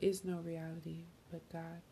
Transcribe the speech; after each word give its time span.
is 0.00 0.24
no 0.24 0.38
reality 0.38 1.04
but 1.30 1.48
God. 1.52 1.82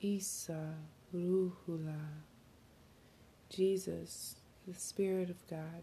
Isa 0.00 0.74
Ruhullah. 1.14 2.22
Jesus, 3.50 4.36
the 4.66 4.74
Spirit 4.74 5.30
of 5.30 5.46
God. 5.48 5.82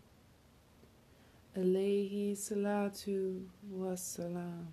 Alayhi 1.58 2.34
salatu 2.34 3.46
wassalam. 3.74 4.68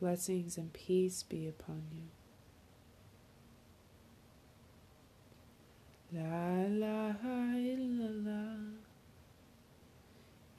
Blessings 0.00 0.56
and 0.56 0.72
peace 0.72 1.22
be 1.22 1.46
upon 1.46 1.82
you. 1.92 2.08
La 6.12 6.22
la 6.22 7.10
ilaha 7.10 7.54
illallah. 7.54 8.79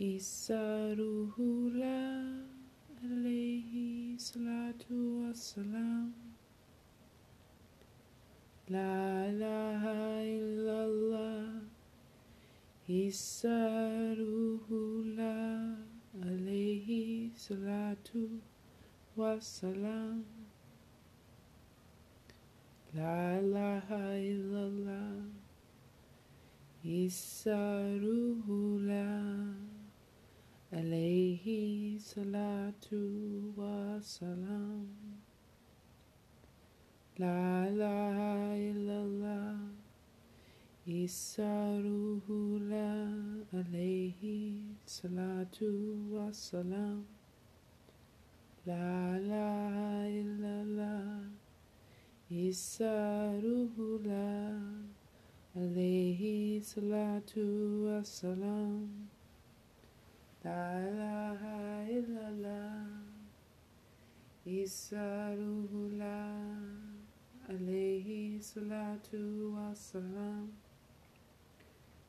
Isa 0.01 0.97
ruhullah. 0.97 2.41
Alayhi 3.05 4.17
salatu 4.17 5.29
wassalam. 5.29 6.09
La 8.65 9.29
ilaha 9.29 10.25
illallah. 10.25 11.61
Isa 12.89 14.17
ruhullah. 14.17 15.77
Alayhi 16.17 17.29
salatu 17.37 18.41
wassalam. 19.15 20.25
La 22.97 23.37
ilaha 23.37 24.17
illallah. 24.17 25.29
Isa 26.81 27.85
ruhullah. 28.01 29.80
Alayhi 30.71 31.99
salatu 31.99 33.51
wassalam. 33.59 34.87
La 37.19 37.67
ilaha 37.67 38.55
illallah. 38.55 39.59
Isa 40.87 41.75
ruhullah. 41.75 43.43
Alayhi 43.51 44.63
salatu 44.87 46.07
wassalam. 46.07 47.03
La 48.65 49.19
ilaha 49.19 50.07
illallah. 50.07 51.27
Isa 52.31 53.35
ruhullah. 53.43 54.87
Alayhi 55.53 56.63
salatu 56.63 57.91
wassalam. 57.91 59.11
La 60.43 60.73
ilaha 60.73 61.85
illallah. 61.85 62.89
Isa 64.43 65.37
ruhullah. 65.37 66.57
Alayhi 67.45 68.41
salatu 68.41 69.53
wassalam. 69.53 70.49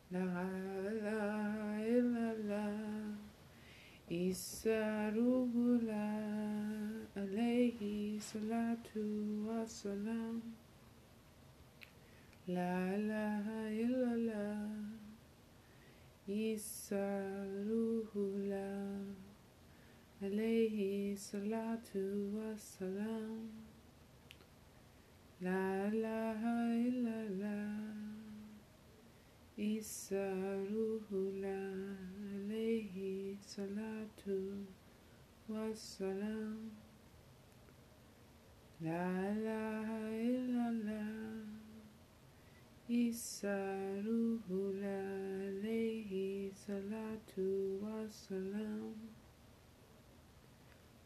La 0.09 0.49
ilaha 0.89 1.77
illallah. 1.85 3.21
Isa 4.09 5.13
ruhullah. 5.13 7.05
Alayhi 7.13 8.17
salatu 8.17 9.45
wassalam. 9.45 10.41
La 12.49 12.97
ilaha 12.97 13.69
illallah. 13.69 15.02
Isa 16.29 17.35
ruhullah. 17.67 19.03
Alayhi 20.23 21.19
salatu 21.19 22.31
wassalam. 22.31 23.51
La 25.43 25.91
ilaha 25.91 26.79
illallah. 26.79 27.75
Isa 29.59 30.31
ruhullah. 30.71 31.99
Alayhi 32.39 33.37
salatu 33.43 34.63
wassalam. 35.51 36.71
La 38.79 39.11
ilaha 39.27 40.07
illallah. 40.23 41.51
Isa 42.89 43.59
ruhullah. 44.07 44.63
Alayhi 44.63 44.72
salatu 47.33 47.81
wassalam. 47.81 48.95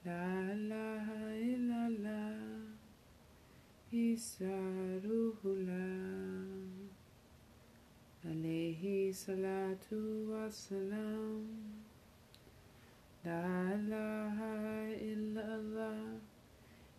La 0.05 0.53
ilaha 0.55 1.31
illallah. 1.39 2.67
Isa 3.93 4.59
ruhullah. 5.07 6.67
Alayhi 8.27 9.15
salatu 9.15 10.27
wassalam. 10.31 11.47
La 13.25 13.75
ilaha 13.79 14.91
illallah. 14.99 16.19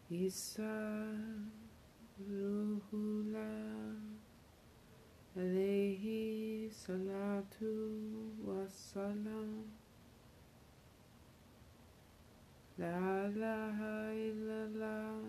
Isa 0.10 1.04
ruhullah. 2.20 4.07
Alayhi 5.38 6.68
salatu 6.74 7.70
wassalam. 8.42 9.70
La 12.80 13.30
ilaha 13.30 14.18
illallah. 14.18 15.22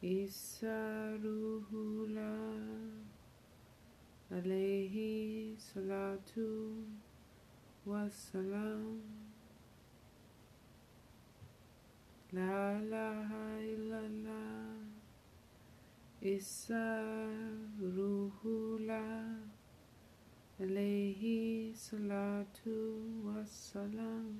Isa 0.00 1.12
ruhullah. 1.20 2.56
Alayhi 4.32 5.52
salatu 5.60 6.88
wassalam. 7.84 8.96
La 12.32 12.80
ilaha 12.80 13.44
illallah. 13.60 14.81
Isa 16.22 17.02
ruhullah. 17.82 19.42
Alayhi 20.62 21.74
salatu 21.74 23.26
wassalam. 23.26 24.38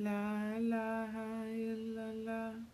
La 0.00 0.56
ilaha 0.56 1.44
illallah. 1.52 2.64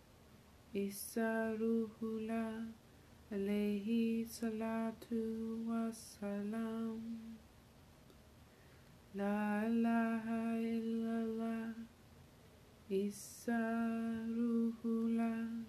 Isa 0.73 1.59
ruhullah. 1.59 2.71
Alayhi 3.35 4.23
salatu 4.23 5.67
wassalam. 5.67 7.03
La 9.19 9.67
ilaha 9.67 10.63
illallah. 10.63 11.92
Isa 12.93 13.57
ruhullah. 14.29 15.65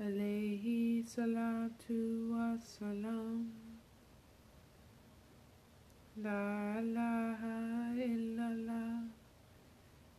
Alayhi 0.00 1.04
salatu 1.04 2.32
wassalam. 2.32 3.44
La 6.16 6.80
ilaha 6.80 7.92
illallah. 7.92 9.04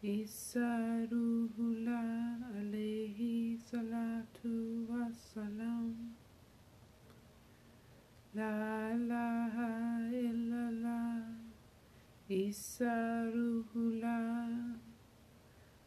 Isa 0.06 1.10
ruhullah. 1.10 2.38
Alayhi 2.54 3.57
salatu 3.57 4.86
wassalam. 4.94 6.13
La 8.38 8.94
ilaha 8.94 10.06
illallah. 10.13 11.34
Isa 12.30 13.25
ruhullah. 13.34 14.81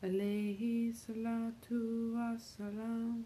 Alayhi 0.05 0.93
salatu 0.93 2.13
wassalam. 2.13 3.25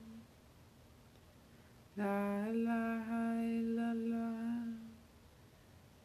La 1.96 2.46
ilaha 2.46 3.34
illallah. 3.42 4.78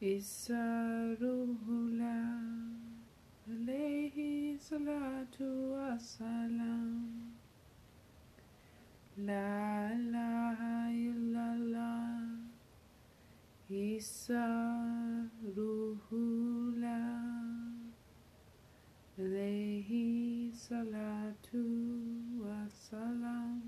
Isa 0.01 1.13
ruhullah. 1.21 2.41
Alayhi 3.45 4.57
salatu 4.57 5.77
wassalam. 5.77 7.37
La 9.29 9.93
ilaha 9.93 10.89
illallah. 10.89 12.33
Isa 13.69 14.49
ruhullah. 15.53 17.13
Alayhi 19.21 20.12
salatu 20.73 21.61
wassalam. 22.41 23.61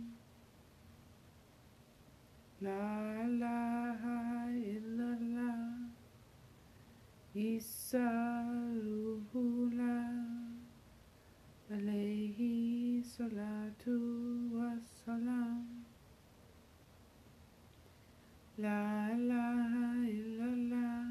La 2.66 2.81
ilaha 3.30 4.50
illallah 4.50 5.86
Isa 7.36 8.10
Ruhullah 8.81 10.10
alayhi 11.69 13.04
salatu 13.06 14.00
wassalam 14.57 15.86
La 18.57 19.13
ilaha 19.13 20.10
illallah 20.10 21.06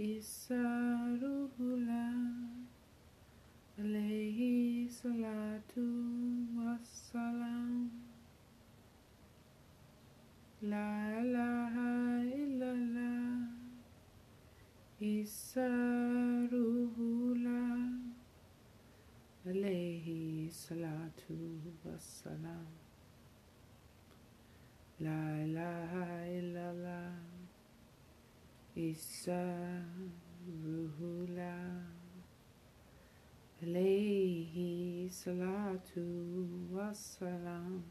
Isa 0.00 0.64
Ruhullah 1.22 2.54
alayhi 3.78 4.86
salatu 4.88 5.84
wassalam 6.56 7.90
La 10.62 11.20
ilaha 11.20 12.22
illallah 12.22 13.50
Isa 15.00 15.68
Ruhullah 16.54 17.98
alayhi 19.44 20.48
salatu 20.48 21.58
wassalam 21.82 22.70
La 25.00 25.10
ilaha 25.42 26.22
illallah 26.22 27.18
Isa 28.78 29.82
Ruhullah 30.46 31.82
alayhi 33.58 35.10
salatu 35.10 36.70
wassalam. 36.70 37.82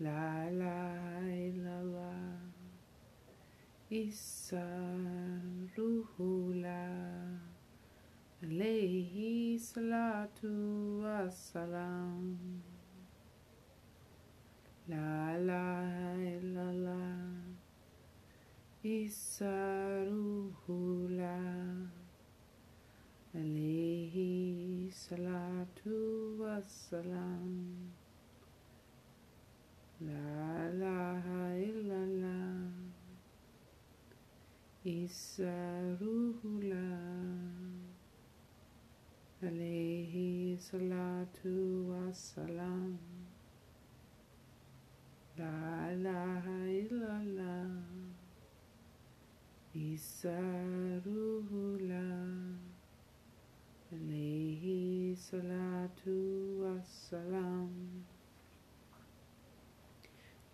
La 0.00 0.48
ilaha 0.48 1.28
illallah 1.28 2.40
Isa 3.92 4.64
Ruhullah 5.76 7.44
alayhi 8.40 9.60
salatu 9.60 11.04
wassalam 11.04 12.73
La 14.86 15.32
ilaha 15.32 16.12
illallah 16.20 17.40
Isa 18.84 20.04
Ruhullah 20.04 21.88
alayhi 23.32 24.92
salatu 24.92 26.36
wassalam. 26.36 27.88
La 30.04 30.68
ilaha 30.68 31.56
illallah. 31.56 32.68
Isa 34.84 35.96
Ruhullah 35.96 37.00
alayhi 39.40 40.60
salatu 40.60 41.88
wassalam 41.88 43.13
La 45.36 45.90
ilaha 45.90 46.62
illallah 46.70 47.66
Isa 49.74 50.30
Ruhullah 51.02 52.54
alayhi 53.90 55.10
salatu 55.18 56.62
wassalam. 56.62 57.66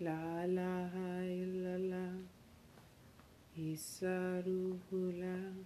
La 0.00 0.48
ilaha 0.48 1.28
illallah 1.28 2.16
Isa 3.60 4.40
Ruhullah 4.48 5.60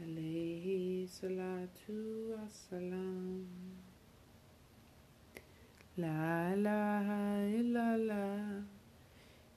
alayhi 0.00 1.04
salatu 1.04 2.32
wassalam 2.32 3.44
La 5.98 6.48
ilaha 6.56 7.44
illallah 7.52 8.64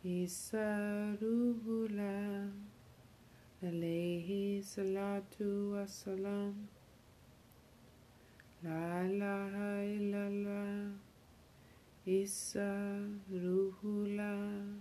Isa 0.04 1.16
Ruhullah 1.22 2.52
alayhi 3.64 4.60
salatu 4.60 5.72
wassalam 5.72 6.68
La 8.62 9.08
ilaha 9.08 9.80
illallah 9.88 10.92
Isa 12.06 13.00
Ruhullah 13.32 14.76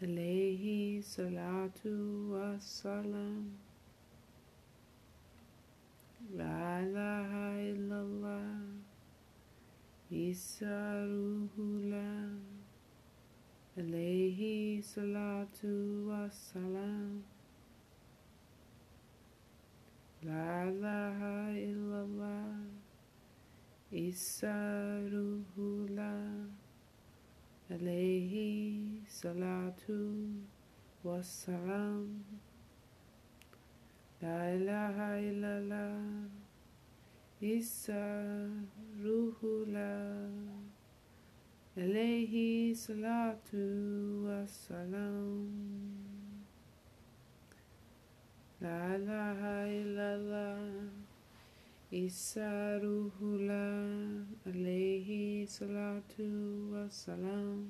alayhi 0.00 1.02
salatu 1.02 2.30
wassalam 2.30 3.58
la 6.38 6.46
La 6.46 6.78
ilaha 6.78 7.58
illallah 7.58 8.79
Isa 10.10 11.06
Ruhullah 11.06 12.34
alayhi 13.78 14.82
salatu 14.82 16.10
wassalam 16.10 17.22
La 20.26 20.66
ilaha 20.66 21.54
illallah 21.54 22.58
Isa 23.94 24.98
Ruhullah 25.14 26.50
alayhi 27.70 29.06
salatu 29.06 30.26
wassalam 31.06 32.18
La 34.20 34.58
ilaha 34.58 35.22
illallah 35.22 36.49
Isa 37.40 38.52
Ruhullah 39.00 40.28
alayhi 41.74 42.76
salatu 42.76 44.28
wassalam. 44.28 45.48
La 48.60 48.92
ilaha 48.92 49.64
illallah. 49.72 50.92
Isa 51.90 52.76
Ruhullah 52.76 54.20
alayhi 54.44 55.48
salatu 55.48 56.76
wassalam. 56.76 57.64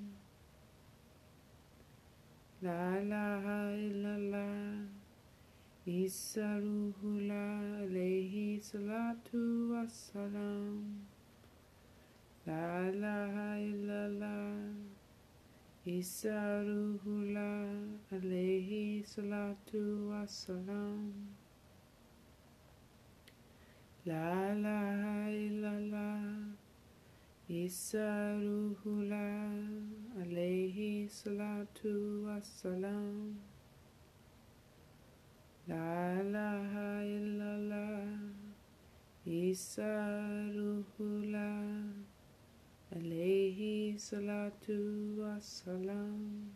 La 2.60 2.98
ilaha 2.98 3.70
illallah 3.78 4.99
Isa 5.90 6.62
Ruhullah 6.62 7.82
alayhi 7.82 8.62
salatu 8.62 9.74
wassalam. 9.74 11.02
La 12.46 12.86
ilaha 12.86 13.58
illallah. 13.58 14.70
Isa 15.84 16.62
Ruhullah 16.62 17.74
alayhi 18.14 19.02
salatu 19.02 20.14
wassalam. 20.14 21.10
La 24.06 24.54
ilaha 24.54 25.26
illallah. 25.26 26.54
Isa 27.50 28.38
Ruhullah 28.38 29.58
alayhi 30.22 31.10
salatu 31.10 32.30
wassalam 32.30 33.49
La 35.70 36.18
ilaha 36.18 36.98
illallah 37.06 38.02
Isa 39.24 39.86
Ruhullah 40.50 41.94
alayhi 42.90 43.94
salatu 43.94 45.14
wassalam 45.22 46.50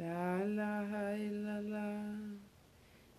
La 0.00 0.40
ilaha 0.40 1.20
illallah 1.20 2.32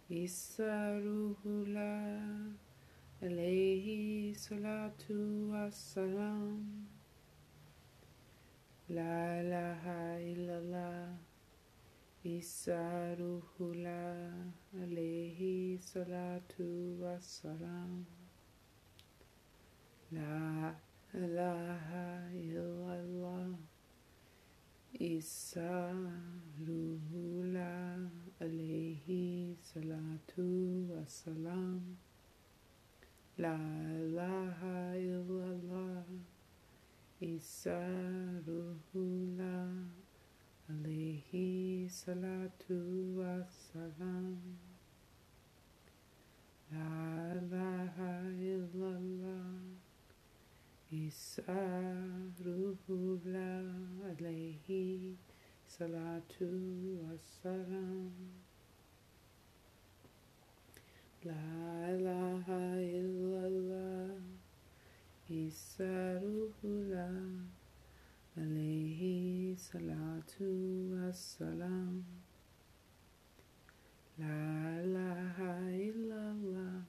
Isa 0.10 0.98
Ruhullah 0.98 2.50
alayhi 3.22 4.34
salatu 4.34 5.54
wassalam 5.54 6.66
La 8.90 9.38
ilaha 9.46 10.18
illallah 10.18 11.27
Isa 12.28 13.16
Ruhullah 13.16 14.52
salatu 15.80 17.00
wassalam 17.00 18.04
La 20.12 20.76
ilaha 21.16 22.28
illallah. 22.36 23.56
Isa 25.00 25.96
Ruhullah 26.68 28.12
salatu 29.64 30.92
wassalam 30.92 31.96
La 33.40 33.56
ilaha 34.04 35.00
illallah. 35.00 36.04
Isa 37.24 37.88
Ruhullah 38.44 40.07
alaihi 41.98 42.06
salatu 42.06 43.18
wassalam. 43.18 44.38
La 46.70 47.34
ilaha 47.34 48.30
illallah. 48.38 49.58
Isa 50.92 51.58
Ruhullah 52.38 53.66
alaihi 54.14 55.18
salatu 55.66 57.02
wassalam. 57.02 58.14
La 61.26 61.50
ilaha 61.98 62.78
illallah. 62.78 64.22
Isa 65.30 66.22
Ruhullah 66.22 67.58
alaihi 68.38 69.58
salatu 69.58 70.94
wassalam. 70.94 72.06
La 74.22 74.78
ilaha 74.86 75.66
illallah 75.74 76.86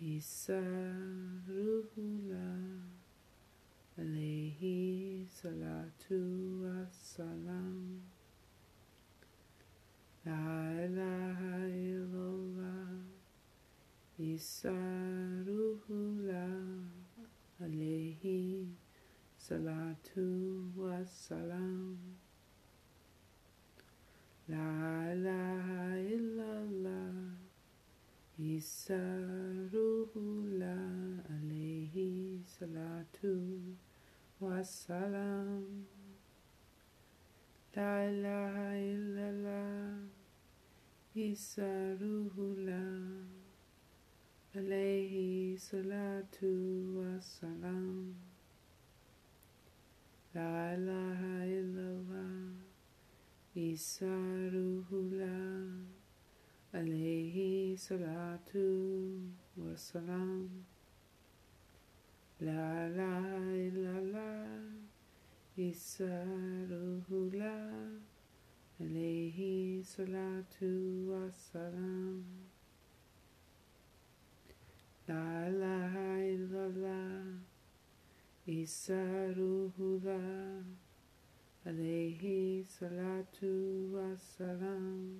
Isa 0.00 0.64
Ruhullah 1.44 2.80
alaihi 4.00 5.28
salatu 5.28 6.64
wassalam. 6.64 8.00
La 10.24 10.72
ilaha 10.80 11.68
illallah 11.68 13.04
Isa 14.16 14.72
Ruhullah 15.44 16.56
alaihi 17.60 18.72
salatu 19.46 20.74
wassalam. 20.74 21.94
La 24.48 25.14
ilaha 25.14 25.94
illallah 26.02 27.14
Isa 28.42 28.98
Ruhullah 29.70 31.22
alaihi 31.30 32.42
salatu 32.42 33.78
wassalam. 34.42 35.86
La 37.76 38.02
ilaha 38.02 38.74
illallah 38.74 40.10
Isa 41.14 41.94
Ruhullah 42.02 43.30
alaihi 44.58 45.54
salatu 45.54 46.50
wassalam. 46.98 48.16
La 50.36 50.76
ilaha 50.76 51.48
illallah 51.48 52.52
Isa 53.56 54.04
Ruhullah 54.52 55.64
alaihi 56.76 57.72
salatu 57.72 59.32
wassalam. 59.56 60.44
La 62.44 62.84
ilaha 62.84 63.48
illallah 63.64 64.60
Isa 65.56 66.28
Ruhullah 66.68 67.96
alaihi 68.76 69.80
salatu 69.80 70.68
wassalam. 71.16 72.20
La 75.08 75.48
ilaha 75.48 76.20
illallah 76.20 77.55
Isa 78.48 79.34
Ruhullah 79.34 80.62
alaihi 81.66 82.62
salatu 82.62 83.90
wassalam. 83.90 85.18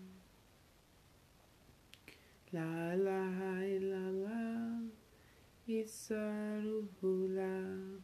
La 2.54 2.94
ilaha 2.94 3.66
illallah 3.66 4.86
Isa 5.66 6.62
Ruhullah 6.62 7.98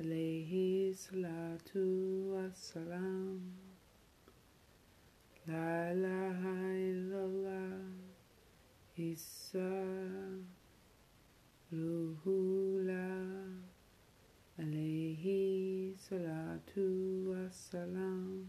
alaihi 0.00 0.88
salatu 0.96 2.32
wassalam. 2.32 3.36
La 5.44 5.92
ilaha 5.92 6.56
illallah 6.80 7.92
Isa 8.96 9.68
Ruhullah 11.70 13.75
alaihi 14.58 15.92
salatu 16.00 17.28
wassalam. 17.28 18.48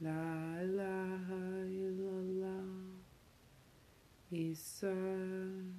La 0.00 0.56
ilaha 0.64 1.68
illallah 1.68 2.96
Isa 4.32 4.96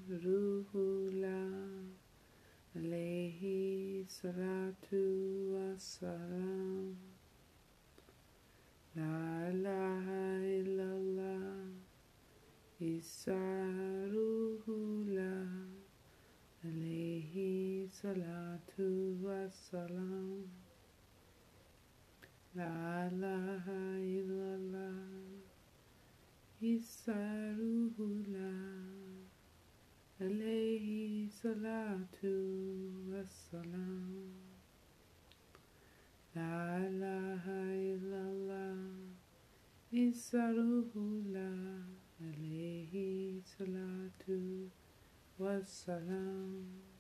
Ruhullah 0.06 1.82
alaihi 2.78 4.06
salatu 4.06 5.58
wassalam. 5.58 6.94
La 8.94 9.50
ilaha 9.50 10.46
illallah 10.46 11.74
Isa 12.78 13.42
Ruhullah 14.14 15.61
alaihi 18.04 18.58
salatu 18.66 19.18
wassalam. 19.22 20.50
La 22.56 23.10
ilaha 23.10 24.02
illallah 24.02 24.98
Isa 26.62 27.54
Ruhullah 27.58 28.58
alaihi 30.20 31.30
salatu 31.30 32.34
wassalam. 33.14 34.34
La 36.36 36.82
ilaha 36.82 37.62
illallah 37.70 38.98
Isa 39.92 40.50
Ruhullah 40.58 41.86
alaihi 42.18 43.42
salatu 43.46 44.72
wassalam. 45.38 46.91